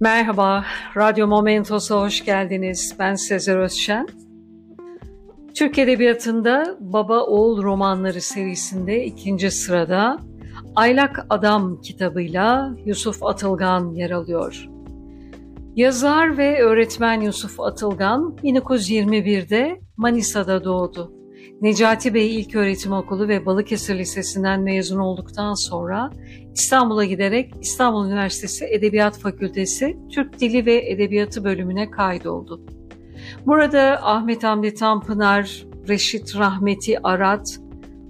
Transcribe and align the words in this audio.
Merhaba, 0.00 0.64
Radyo 0.96 1.26
Momentos'a 1.26 2.00
hoş 2.00 2.24
geldiniz. 2.24 2.96
Ben 2.98 3.14
Sezer 3.14 3.56
Özşen. 3.56 4.08
Türk 5.54 5.78
Edebiyatı'nda 5.78 6.76
Baba 6.80 7.20
Oğul 7.20 7.62
romanları 7.62 8.20
serisinde 8.20 9.04
ikinci 9.04 9.50
sırada 9.50 10.18
Aylak 10.76 11.26
Adam 11.30 11.80
kitabıyla 11.80 12.74
Yusuf 12.84 13.22
Atılgan 13.22 13.94
yer 13.94 14.10
alıyor. 14.10 14.68
Yazar 15.76 16.38
ve 16.38 16.62
öğretmen 16.62 17.20
Yusuf 17.20 17.60
Atılgan 17.60 18.36
1921'de 18.42 19.80
Manisa'da 19.96 20.64
doğdu. 20.64 21.17
Necati 21.60 22.14
Bey 22.14 22.36
İlköğretim 22.36 22.92
Okulu 22.92 23.28
ve 23.28 23.46
Balıkesir 23.46 23.98
Lisesi'nden 23.98 24.60
mezun 24.60 24.98
olduktan 24.98 25.54
sonra 25.54 26.10
İstanbul'a 26.54 27.04
giderek 27.04 27.52
İstanbul 27.60 28.06
Üniversitesi 28.06 28.64
Edebiyat 28.64 29.18
Fakültesi 29.18 29.96
Türk 30.10 30.40
Dili 30.40 30.66
ve 30.66 30.90
Edebiyatı 30.90 31.44
bölümüne 31.44 31.90
kaydoldu. 31.90 32.60
Burada 33.46 33.98
Ahmet 34.02 34.44
Hamdi 34.44 34.74
Tanpınar, 34.74 35.66
Reşit 35.88 36.36
Rahmeti 36.36 37.02
Arat, 37.02 37.60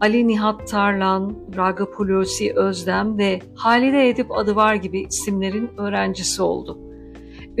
Ali 0.00 0.28
Nihat 0.28 0.68
Tarlan, 0.68 1.36
Ragıp 1.56 1.94
Hulusi 1.94 2.52
Özdem 2.56 3.18
ve 3.18 3.40
Halide 3.54 4.08
Edip 4.08 4.30
Adıvar 4.32 4.74
gibi 4.74 5.00
isimlerin 5.00 5.70
öğrencisi 5.78 6.42
oldu. 6.42 6.89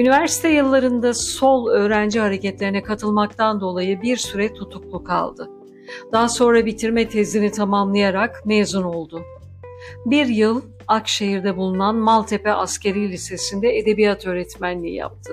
Üniversite 0.00 0.48
yıllarında 0.48 1.14
sol 1.14 1.68
öğrenci 1.68 2.20
hareketlerine 2.20 2.82
katılmaktan 2.82 3.60
dolayı 3.60 4.02
bir 4.02 4.16
süre 4.16 4.54
tutuklu 4.54 5.04
kaldı. 5.04 5.50
Daha 6.12 6.28
sonra 6.28 6.66
bitirme 6.66 7.08
tezini 7.08 7.52
tamamlayarak 7.52 8.46
mezun 8.46 8.82
oldu. 8.82 9.22
Bir 10.06 10.26
yıl 10.26 10.62
Akşehir'de 10.88 11.56
bulunan 11.56 11.96
Maltepe 11.96 12.52
Askeri 12.52 13.10
Lisesi'nde 13.10 13.78
edebiyat 13.78 14.26
öğretmenliği 14.26 14.94
yaptı. 14.94 15.32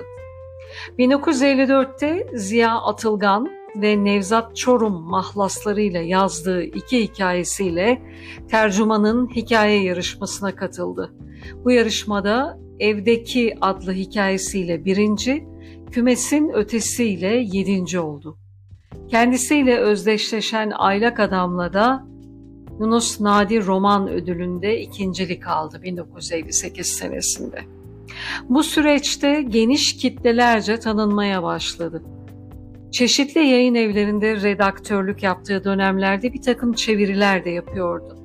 1954'te 0.98 2.26
Ziya 2.34 2.74
Atılgan 2.74 3.50
ve 3.76 4.04
Nevzat 4.04 4.56
Çorum 4.56 5.02
mahlaslarıyla 5.02 6.00
yazdığı 6.00 6.62
iki 6.62 7.02
hikayesiyle 7.02 8.02
tercümanın 8.50 9.28
hikaye 9.28 9.82
yarışmasına 9.82 10.54
katıldı. 10.54 11.12
Bu 11.64 11.70
yarışmada 11.70 12.67
Evdeki 12.80 13.54
adlı 13.60 13.92
hikayesiyle 13.92 14.84
birinci, 14.84 15.44
Kümesin 15.90 16.50
ötesiyle 16.54 17.46
yedinci 17.52 18.00
oldu. 18.00 18.38
Kendisiyle 19.10 19.78
özdeşleşen 19.78 20.72
Aylak 20.76 21.20
Adam'la 21.20 21.72
da 21.72 22.06
Yunus 22.80 23.20
Nadi 23.20 23.66
Roman 23.66 24.08
Ödülü'nde 24.08 24.80
ikincilik 24.80 25.46
aldı 25.46 25.82
1958 25.82 26.86
senesinde. 26.86 27.60
Bu 28.48 28.62
süreçte 28.62 29.42
geniş 29.48 29.96
kitlelerce 29.96 30.80
tanınmaya 30.80 31.42
başladı. 31.42 32.02
Çeşitli 32.92 33.40
yayın 33.40 33.74
evlerinde 33.74 34.42
redaktörlük 34.42 35.22
yaptığı 35.22 35.64
dönemlerde 35.64 36.32
bir 36.32 36.42
takım 36.42 36.72
çeviriler 36.72 37.44
de 37.44 37.50
yapıyordu. 37.50 38.17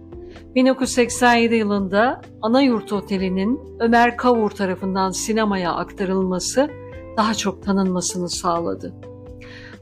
1987 0.56 1.56
yılında 1.56 2.22
Anayurt 2.42 2.94
Oteli'nin 2.94 3.60
Ömer 3.80 4.18
Kavur 4.18 4.50
tarafından 4.50 5.10
sinemaya 5.10 5.74
aktarılması 5.74 6.70
daha 7.18 7.34
çok 7.34 7.64
tanınmasını 7.64 8.30
sağladı. 8.30 8.94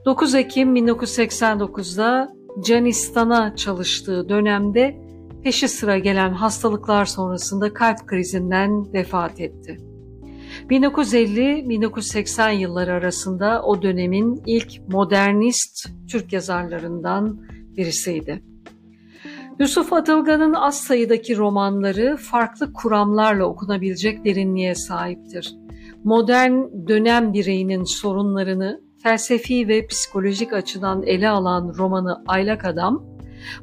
9 0.06 0.36
Ekim 0.36 0.76
1989'da 0.76 2.34
Canistan'a 2.66 3.56
çalıştığı 3.56 4.30
dönemde 4.30 5.02
peşi 5.44 5.68
sıra 5.68 5.98
gelen 5.98 6.34
hastalıklar 6.34 7.06
sonrasında 7.06 7.74
kalp 7.74 8.08
krizinden 8.08 8.94
vefat 8.94 9.40
etti. 9.40 9.78
1950-1980 10.70 12.54
yılları 12.54 12.94
arasında 12.94 13.64
o 13.64 13.82
dönemin 13.82 14.42
ilk 14.46 14.88
modernist 14.88 15.90
Türk 16.12 16.34
yazarlarından 16.34 17.42
birisiydi. 17.78 18.51
Yusuf 19.60 19.94
Atılgan'ın 19.94 20.54
az 20.54 20.78
sayıdaki 20.78 21.38
romanları 21.38 22.18
farklı 22.18 22.74
kuramlarla 22.74 23.46
okunabilecek 23.46 24.26
derinliğe 24.26 24.76
sahiptir. 24.76 25.56
Modern 26.04 26.54
dönem 26.88 27.34
bireyinin 27.34 27.84
sorunlarını 27.84 28.82
felsefi 29.04 29.68
ve 29.68 29.88
psikolojik 29.88 30.54
açıdan 30.54 31.04
ele 31.04 31.30
alan 31.30 31.74
romanı 31.78 32.24
Aylak 32.28 32.66
Adam, 32.66 33.04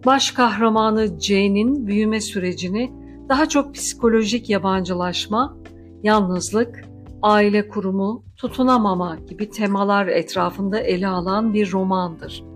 baş 0.07 0.31
kahramanı 0.31 1.21
Jane'in 1.21 1.87
büyüme 1.87 2.21
sürecini 2.21 2.93
daha 3.29 3.49
çok 3.49 3.75
psikolojik 3.75 4.51
yabancılaşma, 4.51 5.57
yalnızlık, 6.03 6.85
aile 7.23 7.69
kurumu, 7.69 8.25
tutunamama 8.37 9.17
gibi 9.29 9.51
temalar 9.51 10.07
etrafında 10.07 10.81
ele 10.81 11.09
alan 11.09 11.55
bir 11.55 11.73
romandır. 11.73 12.48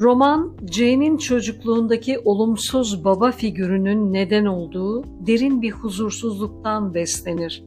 Roman, 0.00 0.56
Jane'in 0.70 1.16
çocukluğundaki 1.16 2.18
olumsuz 2.18 3.04
baba 3.04 3.30
figürünün 3.30 4.12
neden 4.12 4.44
olduğu 4.44 5.04
derin 5.26 5.62
bir 5.62 5.70
huzursuzluktan 5.70 6.94
beslenir. 6.94 7.64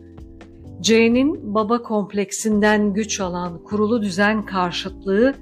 Jane'in 0.81 1.53
baba 1.53 1.81
kompleksinden 1.81 2.93
güç 2.93 3.19
alan 3.19 3.63
kurulu 3.63 4.01
düzen 4.01 4.45
karşıtlığı 4.45 5.33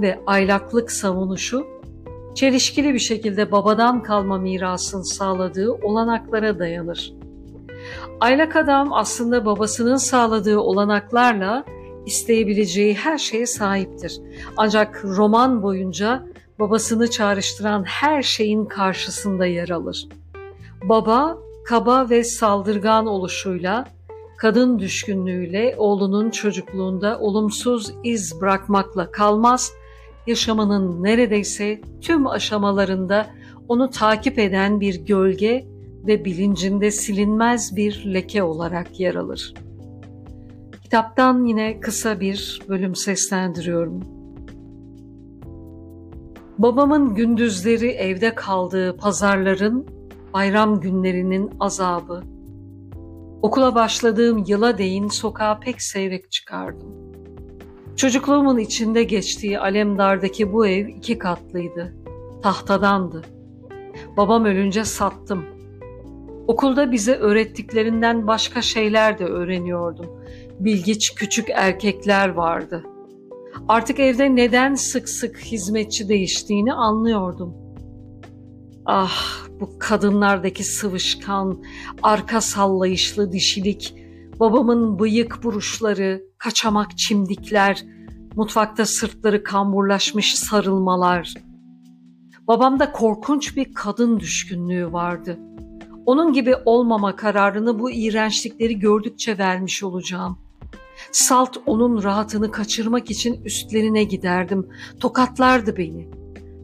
ve 0.00 0.20
aylaklık 0.26 0.92
savunuşu, 0.92 1.66
çelişkili 2.34 2.94
bir 2.94 2.98
şekilde 2.98 3.52
babadan 3.52 4.02
kalma 4.02 4.38
mirasın 4.38 5.02
sağladığı 5.02 5.72
olanaklara 5.72 6.58
dayanır. 6.58 7.14
Aylak 8.20 8.56
adam 8.56 8.92
aslında 8.92 9.44
babasının 9.44 9.96
sağladığı 9.96 10.58
olanaklarla 10.58 11.64
isteyebileceği 12.08 12.94
her 12.94 13.18
şeye 13.18 13.46
sahiptir. 13.46 14.20
Ancak 14.56 15.04
roman 15.04 15.62
boyunca 15.62 16.26
babasını 16.58 17.10
çağrıştıran 17.10 17.84
her 17.84 18.22
şeyin 18.22 18.64
karşısında 18.64 19.46
yer 19.46 19.68
alır. 19.68 20.08
Baba, 20.84 21.38
kaba 21.64 22.10
ve 22.10 22.24
saldırgan 22.24 23.06
oluşuyla, 23.06 23.84
kadın 24.38 24.78
düşkünlüğüyle 24.78 25.74
oğlunun 25.78 26.30
çocukluğunda 26.30 27.18
olumsuz 27.20 27.92
iz 28.04 28.40
bırakmakla 28.40 29.10
kalmaz, 29.10 29.72
yaşamının 30.26 31.02
neredeyse 31.02 31.80
tüm 32.00 32.26
aşamalarında 32.26 33.26
onu 33.68 33.90
takip 33.90 34.38
eden 34.38 34.80
bir 34.80 34.94
gölge 34.94 35.66
ve 36.06 36.24
bilincinde 36.24 36.90
silinmez 36.90 37.76
bir 37.76 38.14
leke 38.14 38.42
olarak 38.42 39.00
yer 39.00 39.14
alır. 39.14 39.54
Kitaptan 40.88 41.44
yine 41.44 41.80
kısa 41.80 42.20
bir 42.20 42.62
bölüm 42.68 42.94
seslendiriyorum. 42.94 44.00
Babamın 46.58 47.14
gündüzleri 47.14 47.88
evde 47.88 48.34
kaldığı 48.34 48.96
pazarların, 48.96 49.86
bayram 50.34 50.80
günlerinin 50.80 51.50
azabı. 51.60 52.22
Okula 53.42 53.74
başladığım 53.74 54.44
yıla 54.46 54.78
değin 54.78 55.08
sokağa 55.08 55.60
pek 55.60 55.82
seyrek 55.82 56.32
çıkardım. 56.32 56.88
Çocukluğumun 57.96 58.58
içinde 58.58 59.04
geçtiği 59.04 59.58
Alemdar'daki 59.58 60.52
bu 60.52 60.66
ev 60.66 60.86
iki 60.86 61.18
katlıydı. 61.18 61.96
Tahtadandı. 62.42 63.22
Babam 64.16 64.44
ölünce 64.44 64.84
sattım. 64.84 65.44
Okulda 66.46 66.92
bize 66.92 67.14
öğrettiklerinden 67.14 68.26
başka 68.26 68.62
şeyler 68.62 69.18
de 69.18 69.24
öğreniyordum. 69.24 70.06
Bilgiç 70.60 71.14
küçük 71.14 71.50
erkekler 71.50 72.28
vardı.'' 72.28 72.98
Artık 73.68 74.00
evde 74.00 74.36
neden 74.36 74.74
sık 74.74 75.08
sık 75.08 75.38
hizmetçi 75.38 76.08
değiştiğini 76.08 76.72
anlıyordum. 76.72 77.54
Ah 78.86 79.48
bu 79.60 79.78
kadınlardaki 79.78 80.64
sıvışkan, 80.64 81.62
arka 82.02 82.40
sallayışlı 82.40 83.32
dişilik, 83.32 83.94
babamın 84.40 84.98
bıyık 84.98 85.44
buruşları, 85.44 86.22
kaçamak 86.38 86.98
çimdikler, 86.98 87.84
mutfakta 88.36 88.86
sırtları 88.86 89.42
kamburlaşmış 89.42 90.34
sarılmalar. 90.34 91.34
Babamda 92.46 92.92
korkunç 92.92 93.56
bir 93.56 93.74
kadın 93.74 94.20
düşkünlüğü 94.20 94.92
vardı. 94.92 95.38
Onun 96.06 96.32
gibi 96.32 96.54
olmama 96.64 97.16
kararını 97.16 97.78
bu 97.78 97.90
iğrençlikleri 97.90 98.78
gördükçe 98.78 99.38
vermiş 99.38 99.82
olacağım.'' 99.82 100.47
Salt 101.12 101.56
onun 101.66 102.02
rahatını 102.02 102.50
kaçırmak 102.50 103.10
için 103.10 103.44
üstlerine 103.44 104.04
giderdim. 104.04 104.68
Tokatlardı 105.00 105.76
beni. 105.76 106.08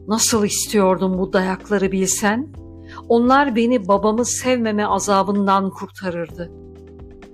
Nasıl 0.07 0.45
istiyordum 0.45 1.17
bu 1.17 1.33
dayakları 1.33 1.91
bilsen? 1.91 2.47
Onlar 3.09 3.55
beni 3.55 3.87
babamı 3.87 4.25
sevmeme 4.25 4.85
azabından 4.85 5.69
kurtarırdı. 5.69 6.51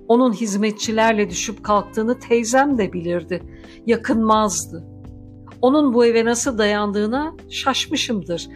Onun 0.07 0.33
hizmetçilerle 0.33 1.29
düşüp 1.29 1.63
kalktığını 1.63 2.19
teyzem 2.19 2.77
de 2.77 2.93
bilirdi. 2.93 3.43
Yakınmazdı. 3.85 4.87
Onun 5.61 5.93
bu 5.93 6.05
eve 6.05 6.25
nasıl 6.25 6.57
dayandığına 6.57 7.35
şaşmışımdır. 7.49 8.47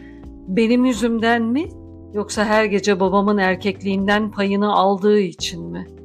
Benim 0.48 0.86
yüzümden 0.86 1.44
mi 1.44 1.70
yoksa 2.14 2.46
her 2.46 2.66
gece 2.66 3.00
babamın 3.00 3.38
erkekliğinden 3.38 4.32
payını 4.32 4.74
aldığı 4.74 5.20
için 5.20 5.64
mi?'' 5.72 6.05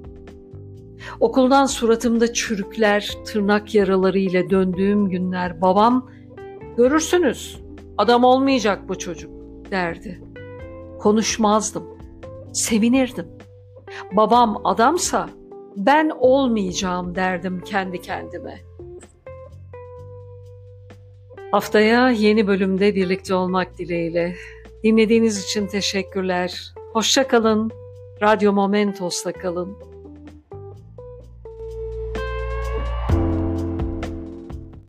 Okuldan 1.21 1.67
suratımda 1.67 2.33
çürükler, 2.33 3.13
tırnak 3.25 3.75
yaraları 3.75 4.19
ile 4.19 4.51
döndüğüm 4.51 5.09
günler 5.09 5.61
babam 5.61 6.11
görürsünüz 6.77 7.61
adam 7.99 8.25
olmayacak 8.25 8.89
bu 8.89 8.99
çocuk 8.99 9.31
derdi. 9.71 10.21
Konuşmazdım. 10.99 11.85
Sevinirdim. 12.53 13.27
Babam 14.13 14.61
adamsa 14.65 15.29
ben 15.77 16.11
olmayacağım 16.19 17.15
derdim 17.15 17.61
kendi 17.61 18.01
kendime. 18.01 18.61
Haftaya 21.51 22.11
yeni 22.11 22.47
bölümde 22.47 22.95
birlikte 22.95 23.35
olmak 23.35 23.79
dileğiyle. 23.79 24.35
Dinlediğiniz 24.85 25.45
için 25.45 25.67
teşekkürler. 25.67 26.75
Hoşça 26.93 27.29
kalın. 27.29 27.71
Radyo 28.23 28.53
Momentos'ta 28.53 29.33
kalın. 29.33 29.90